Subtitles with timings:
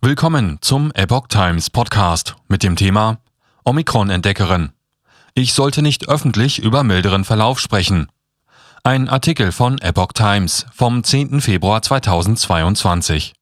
[0.00, 3.18] Willkommen zum Epoch Times Podcast mit dem Thema
[3.64, 4.70] Omikron-Entdeckerin.
[5.34, 8.06] Ich sollte nicht öffentlich über milderen Verlauf sprechen.
[8.84, 11.40] Ein Artikel von Epoch Times vom 10.
[11.40, 13.32] Februar 2022.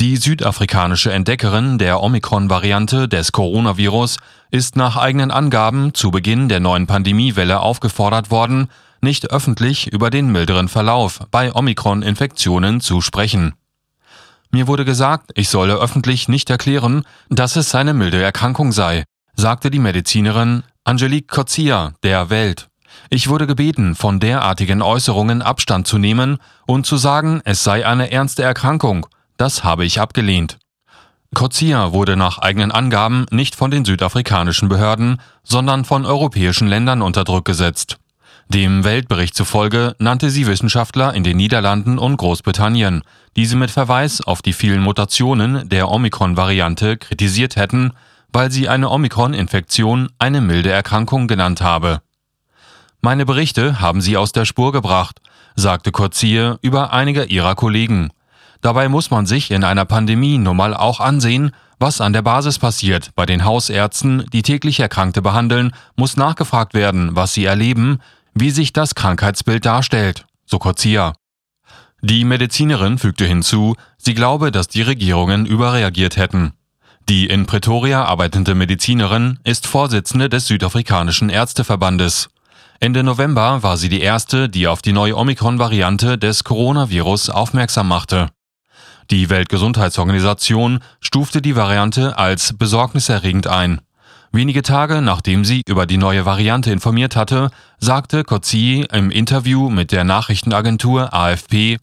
[0.00, 4.16] Die südafrikanische Entdeckerin der Omikron-Variante des Coronavirus
[4.50, 8.68] ist nach eigenen Angaben zu Beginn der neuen Pandemiewelle aufgefordert worden,
[9.02, 13.52] nicht öffentlich über den milderen Verlauf bei Omikron-Infektionen zu sprechen.
[14.54, 19.02] Mir wurde gesagt, ich solle öffentlich nicht erklären, dass es eine milde Erkrankung sei,
[19.34, 22.68] sagte die Medizinerin Angelique Kozia der Welt.
[23.10, 26.38] Ich wurde gebeten, von derartigen Äußerungen Abstand zu nehmen
[26.68, 29.08] und zu sagen, es sei eine ernste Erkrankung.
[29.38, 30.58] Das habe ich abgelehnt.
[31.34, 37.24] Kozia wurde nach eigenen Angaben nicht von den südafrikanischen Behörden, sondern von europäischen Ländern unter
[37.24, 37.98] Druck gesetzt.
[38.48, 43.02] Dem Weltbericht zufolge nannte sie Wissenschaftler in den Niederlanden und Großbritannien,
[43.36, 47.92] die sie mit Verweis auf die vielen Mutationen der Omikron-Variante kritisiert hätten,
[48.32, 52.02] weil sie eine Omikron-Infektion eine milde Erkrankung genannt habe.
[53.00, 55.20] Meine Berichte haben sie aus der Spur gebracht,
[55.56, 58.10] sagte Kurzier über einige ihrer Kollegen.
[58.60, 62.58] Dabei muss man sich in einer Pandemie nun mal auch ansehen, was an der Basis
[62.58, 63.10] passiert.
[63.14, 67.98] Bei den Hausärzten, die täglich Erkrankte behandeln, muss nachgefragt werden, was sie erleben,
[68.34, 71.14] wie sich das Krankheitsbild darstellt, so Kozia.
[72.02, 76.52] Die Medizinerin fügte hinzu, sie glaube, dass die Regierungen überreagiert hätten.
[77.08, 82.28] Die in Pretoria arbeitende Medizinerin ist Vorsitzende des südafrikanischen Ärzteverbandes.
[82.80, 88.28] Ende November war sie die erste, die auf die neue Omikron-Variante des Coronavirus aufmerksam machte.
[89.10, 93.80] Die Weltgesundheitsorganisation stufte die Variante als besorgniserregend ein.
[94.34, 99.92] Wenige Tage nachdem sie über die neue Variante informiert hatte, sagte Coetzee im Interview mit
[99.92, 101.78] der Nachrichtenagentur AFP,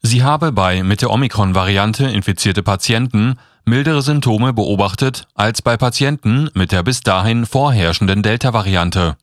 [0.00, 3.34] sie habe bei mit der Omikron-Variante infizierte Patienten
[3.66, 9.18] mildere Symptome beobachtet als bei Patienten mit der bis dahin vorherrschenden Delta-Variante.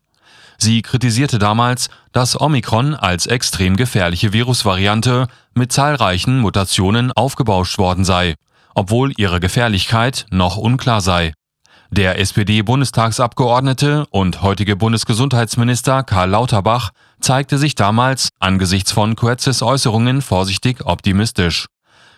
[0.59, 5.25] Sie kritisierte damals, dass Omikron als extrem gefährliche Virusvariante
[5.55, 8.35] mit zahlreichen Mutationen aufgebauscht worden sei,
[8.75, 11.33] obwohl ihre Gefährlichkeit noch unklar sei.
[11.95, 16.89] Der SPD-Bundestagsabgeordnete und heutige Bundesgesundheitsminister Karl Lauterbach
[17.19, 21.67] zeigte sich damals angesichts von Coetzes Äußerungen vorsichtig optimistisch.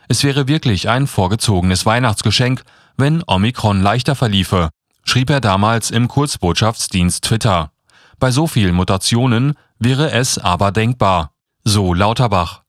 [0.08, 2.64] Es wäre wirklich ein vorgezogenes Weihnachtsgeschenk,
[2.96, 4.70] wenn Omikron leichter verliefe,
[5.04, 7.72] schrieb er damals im Kurzbotschaftsdienst Twitter.
[8.18, 11.32] Bei so vielen Mutationen wäre es aber denkbar,
[11.66, 12.65] so Lauterbach.